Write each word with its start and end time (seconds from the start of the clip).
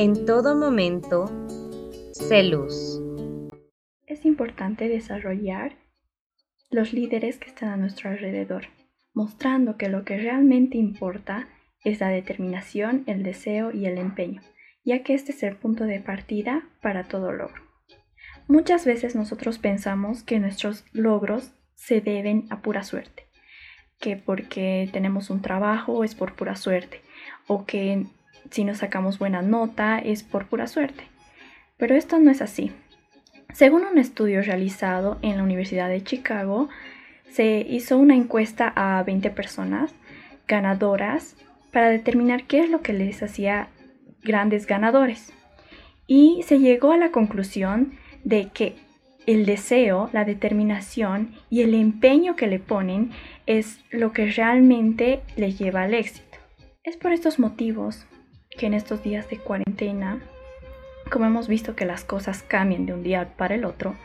en 0.00 0.26
todo 0.26 0.54
momento, 0.54 1.28
sé 2.12 2.44
luz. 2.44 3.02
Es 4.06 4.24
importante 4.24 4.88
desarrollar 4.88 5.72
los 6.70 6.92
líderes 6.92 7.38
que 7.38 7.48
están 7.48 7.70
a 7.70 7.76
nuestro 7.76 8.08
alrededor, 8.08 8.66
mostrando 9.12 9.76
que 9.76 9.88
lo 9.88 10.04
que 10.04 10.16
realmente 10.16 10.78
importa 10.78 11.48
es 11.82 11.98
la 11.98 12.10
determinación, 12.10 13.02
el 13.08 13.24
deseo 13.24 13.72
y 13.72 13.86
el 13.86 13.98
empeño, 13.98 14.40
ya 14.84 15.02
que 15.02 15.14
este 15.14 15.32
es 15.32 15.42
el 15.42 15.56
punto 15.56 15.82
de 15.82 15.98
partida 15.98 16.62
para 16.80 17.08
todo 17.08 17.32
logro. 17.32 17.60
Muchas 18.46 18.86
veces 18.86 19.16
nosotros 19.16 19.58
pensamos 19.58 20.22
que 20.22 20.38
nuestros 20.38 20.84
logros 20.92 21.50
se 21.74 22.00
deben 22.00 22.46
a 22.50 22.62
pura 22.62 22.84
suerte, 22.84 23.26
que 23.98 24.14
porque 24.14 24.88
tenemos 24.92 25.28
un 25.28 25.42
trabajo 25.42 26.04
es 26.04 26.14
por 26.14 26.36
pura 26.36 26.54
suerte, 26.54 27.00
o 27.48 27.66
que 27.66 28.06
si 28.50 28.64
nos 28.64 28.78
sacamos 28.78 29.18
buena 29.18 29.42
nota 29.42 29.98
es 29.98 30.22
por 30.22 30.46
pura 30.46 30.66
suerte. 30.66 31.04
Pero 31.76 31.94
esto 31.94 32.18
no 32.18 32.30
es 32.30 32.42
así. 32.42 32.72
Según 33.52 33.84
un 33.84 33.98
estudio 33.98 34.42
realizado 34.42 35.18
en 35.22 35.36
la 35.36 35.42
Universidad 35.42 35.88
de 35.88 36.02
Chicago, 36.02 36.68
se 37.30 37.66
hizo 37.68 37.98
una 37.98 38.14
encuesta 38.14 38.72
a 38.74 39.02
20 39.02 39.30
personas 39.30 39.94
ganadoras 40.46 41.36
para 41.72 41.90
determinar 41.90 42.44
qué 42.44 42.60
es 42.60 42.70
lo 42.70 42.82
que 42.82 42.92
les 42.92 43.22
hacía 43.22 43.68
grandes 44.22 44.66
ganadores. 44.66 45.32
Y 46.06 46.42
se 46.46 46.58
llegó 46.58 46.92
a 46.92 46.96
la 46.96 47.10
conclusión 47.10 47.92
de 48.24 48.48
que 48.52 48.76
el 49.26 49.44
deseo, 49.44 50.08
la 50.12 50.24
determinación 50.24 51.34
y 51.50 51.60
el 51.60 51.74
empeño 51.74 52.34
que 52.34 52.46
le 52.46 52.58
ponen 52.58 53.10
es 53.46 53.80
lo 53.90 54.12
que 54.12 54.30
realmente 54.30 55.20
les 55.36 55.58
lleva 55.58 55.82
al 55.82 55.92
éxito. 55.94 56.38
Es 56.82 56.96
por 56.96 57.12
estos 57.12 57.38
motivos 57.38 58.06
que 58.58 58.66
en 58.66 58.74
estos 58.74 59.02
días 59.02 59.30
de 59.30 59.38
cuarentena, 59.38 60.20
como 61.10 61.24
hemos 61.24 61.48
visto 61.48 61.74
que 61.74 61.86
las 61.86 62.04
cosas 62.04 62.42
cambian 62.42 62.84
de 62.84 62.92
un 62.92 63.02
día 63.02 63.32
para 63.38 63.54
el 63.54 63.64
otro, 63.64 63.96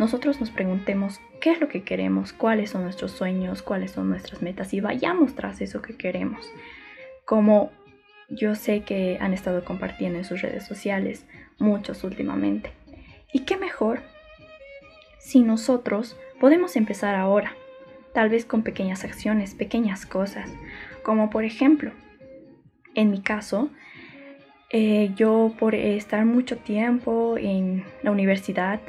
nosotros 0.00 0.40
nos 0.40 0.50
preguntemos 0.50 1.20
qué 1.40 1.52
es 1.52 1.60
lo 1.60 1.68
que 1.68 1.84
queremos, 1.84 2.32
cuáles 2.32 2.70
son 2.70 2.82
nuestros 2.82 3.12
sueños, 3.12 3.62
cuáles 3.62 3.92
son 3.92 4.08
nuestras 4.08 4.42
metas 4.42 4.72
y 4.74 4.80
vayamos 4.80 5.34
tras 5.36 5.60
eso 5.60 5.82
que 5.82 5.96
queremos. 5.96 6.50
Como 7.24 7.70
yo 8.28 8.54
sé 8.54 8.82
que 8.82 9.18
han 9.20 9.32
estado 9.32 9.64
compartiendo 9.64 10.18
en 10.18 10.24
sus 10.24 10.42
redes 10.42 10.64
sociales, 10.64 11.26
muchos 11.58 12.02
últimamente. 12.02 12.72
¿Y 13.32 13.40
qué 13.40 13.56
mejor 13.56 14.00
si 15.18 15.42
nosotros 15.42 16.16
podemos 16.40 16.76
empezar 16.76 17.14
ahora? 17.14 17.54
Tal 18.14 18.30
vez 18.30 18.44
con 18.44 18.62
pequeñas 18.62 19.04
acciones, 19.04 19.54
pequeñas 19.54 20.06
cosas, 20.06 20.50
como 21.02 21.28
por 21.28 21.44
ejemplo, 21.44 21.92
en 22.94 23.10
mi 23.10 23.20
caso, 23.20 23.70
eh, 24.70 25.12
yo 25.16 25.54
por 25.58 25.74
estar 25.74 26.24
mucho 26.24 26.58
tiempo 26.58 27.36
en 27.38 27.84
la 28.02 28.10
universidad 28.10 28.80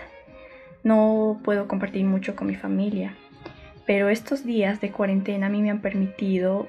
no 0.83 1.39
puedo 1.43 1.67
compartir 1.67 2.05
mucho 2.05 2.35
con 2.35 2.47
mi 2.47 2.55
familia, 2.55 3.15
pero 3.85 4.09
estos 4.09 4.45
días 4.45 4.81
de 4.81 4.91
cuarentena 4.91 5.47
a 5.47 5.49
mí 5.49 5.61
me 5.61 5.69
han 5.69 5.81
permitido 5.81 6.67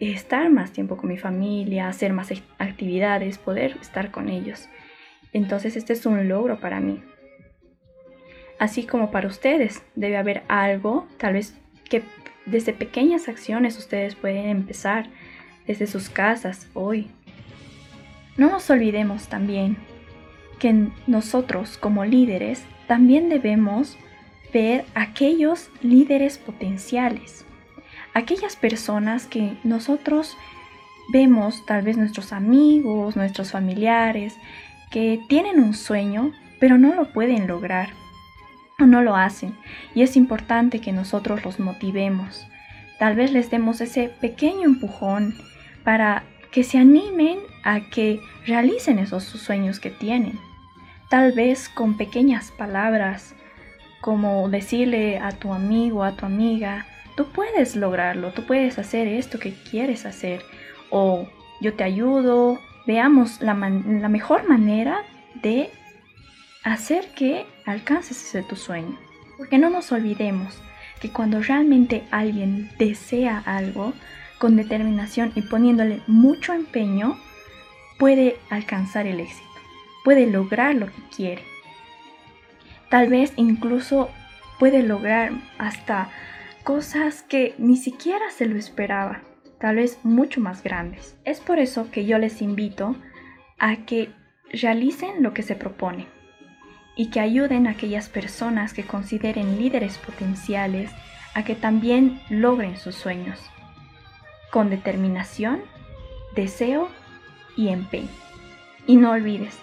estar 0.00 0.50
más 0.50 0.72
tiempo 0.72 0.96
con 0.96 1.08
mi 1.08 1.18
familia, 1.18 1.88
hacer 1.88 2.12
más 2.12 2.32
actividades, 2.58 3.38
poder 3.38 3.76
estar 3.80 4.10
con 4.10 4.28
ellos. 4.28 4.68
Entonces 5.32 5.76
este 5.76 5.92
es 5.92 6.06
un 6.06 6.28
logro 6.28 6.60
para 6.60 6.80
mí. 6.80 7.02
Así 8.58 8.84
como 8.84 9.10
para 9.10 9.28
ustedes, 9.28 9.82
debe 9.94 10.16
haber 10.16 10.42
algo, 10.48 11.06
tal 11.18 11.34
vez 11.34 11.54
que 11.88 12.02
desde 12.46 12.72
pequeñas 12.72 13.28
acciones 13.28 13.76
ustedes 13.76 14.14
pueden 14.14 14.48
empezar, 14.48 15.08
desde 15.66 15.86
sus 15.86 16.08
casas, 16.08 16.68
hoy. 16.74 17.10
No 18.36 18.50
nos 18.50 18.68
olvidemos 18.70 19.28
también 19.28 19.76
que 20.58 20.88
nosotros 21.06 21.78
como 21.78 22.04
líderes 22.04 22.64
también 22.86 23.28
debemos 23.28 23.96
ver 24.52 24.84
aquellos 24.94 25.70
líderes 25.82 26.38
potenciales 26.38 27.46
aquellas 28.16 28.56
personas 28.56 29.26
que 29.26 29.58
nosotros 29.62 30.38
vemos, 31.12 31.66
tal 31.66 31.82
vez 31.82 31.98
nuestros 31.98 32.32
amigos, 32.32 33.14
nuestros 33.14 33.52
familiares, 33.52 34.34
que 34.90 35.20
tienen 35.28 35.62
un 35.62 35.74
sueño, 35.74 36.32
pero 36.58 36.78
no 36.78 36.94
lo 36.94 37.12
pueden 37.12 37.46
lograr 37.46 37.90
o 38.78 38.86
no 38.86 39.02
lo 39.02 39.16
hacen. 39.16 39.54
Y 39.94 40.00
es 40.00 40.16
importante 40.16 40.80
que 40.80 40.92
nosotros 40.92 41.44
los 41.44 41.60
motivemos. 41.60 42.48
Tal 42.98 43.16
vez 43.16 43.32
les 43.32 43.50
demos 43.50 43.82
ese 43.82 44.08
pequeño 44.08 44.64
empujón 44.64 45.34
para 45.84 46.24
que 46.56 46.64
se 46.64 46.78
animen 46.78 47.40
a 47.64 47.80
que 47.90 48.18
realicen 48.46 48.98
esos 48.98 49.24
sueños 49.24 49.78
que 49.78 49.90
tienen. 49.90 50.40
Tal 51.10 51.32
vez 51.32 51.68
con 51.68 51.98
pequeñas 51.98 52.50
palabras, 52.50 53.34
como 54.00 54.48
decirle 54.48 55.18
a 55.18 55.32
tu 55.32 55.52
amigo, 55.52 56.02
a 56.02 56.16
tu 56.16 56.24
amiga, 56.24 56.86
tú 57.14 57.26
puedes 57.26 57.76
lograrlo, 57.76 58.32
tú 58.32 58.46
puedes 58.46 58.78
hacer 58.78 59.06
esto 59.06 59.38
que 59.38 59.52
quieres 59.70 60.06
hacer 60.06 60.40
o 60.88 61.28
yo 61.60 61.74
te 61.74 61.84
ayudo, 61.84 62.58
veamos 62.86 63.42
la, 63.42 63.52
mejor 63.52 64.48
manera 64.48 65.02
de 65.34 65.68
hacer 66.64 67.08
que 67.14 67.44
alcances 67.66 68.24
ese 68.24 68.42
tu 68.42 68.56
sueño. 68.56 68.98
Porque 69.36 69.58
no 69.58 69.68
nos 69.68 69.92
olvidemos 69.92 70.58
que 71.02 71.10
cuando 71.12 71.42
realmente 71.42 72.04
alguien 72.10 72.70
desea 72.78 73.42
algo 73.44 73.92
con 74.38 74.56
determinación 74.56 75.32
y 75.34 75.42
poniéndole 75.42 76.02
mucho 76.06 76.52
empeño, 76.52 77.16
puede 77.98 78.36
alcanzar 78.50 79.06
el 79.06 79.20
éxito, 79.20 79.48
puede 80.04 80.26
lograr 80.26 80.74
lo 80.74 80.86
que 80.86 81.02
quiere. 81.14 81.42
Tal 82.90 83.08
vez 83.08 83.32
incluso 83.36 84.10
puede 84.58 84.82
lograr 84.82 85.32
hasta 85.58 86.10
cosas 86.62 87.22
que 87.22 87.54
ni 87.58 87.76
siquiera 87.76 88.30
se 88.30 88.46
lo 88.46 88.56
esperaba, 88.56 89.22
tal 89.60 89.76
vez 89.76 89.98
mucho 90.02 90.40
más 90.40 90.62
grandes. 90.62 91.16
Es 91.24 91.40
por 91.40 91.58
eso 91.58 91.90
que 91.90 92.04
yo 92.04 92.18
les 92.18 92.42
invito 92.42 92.96
a 93.58 93.76
que 93.86 94.10
realicen 94.50 95.22
lo 95.22 95.34
que 95.34 95.42
se 95.42 95.56
propone 95.56 96.06
y 96.96 97.10
que 97.10 97.20
ayuden 97.20 97.66
a 97.66 97.70
aquellas 97.70 98.08
personas 98.08 98.72
que 98.72 98.84
consideren 98.84 99.58
líderes 99.58 99.98
potenciales 99.98 100.90
a 101.34 101.44
que 101.44 101.54
también 101.54 102.20
logren 102.30 102.76
sus 102.78 102.94
sueños, 102.94 103.38
con 104.56 104.70
determinación, 104.70 105.60
deseo 106.34 106.88
y 107.56 107.68
empeño. 107.68 108.08
Y 108.86 108.96
no 108.96 109.10
olvides 109.10 109.54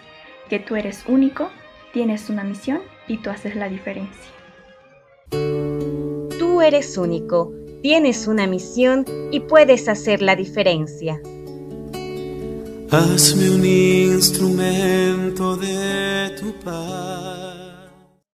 que 0.49 0.59
tú 0.59 0.75
eres 0.75 1.05
único, 1.07 1.49
tienes 1.93 2.29
una 2.29 2.43
misión 2.43 2.81
y 3.07 3.17
tú 3.17 3.31
haces 3.31 3.55
la 3.55 3.69
diferencia 3.69 4.33
eres 6.63 6.97
único, 6.97 7.53
tienes 7.81 8.27
una 8.27 8.47
misión 8.47 9.05
y 9.31 9.41
puedes 9.41 9.87
hacer 9.87 10.21
la 10.21 10.35
diferencia. 10.35 11.21
Hazme 12.89 13.49
un 13.49 13.65
instrumento 13.65 15.57
de 15.57 16.35
tu 16.39 16.53
paz. 16.63 17.62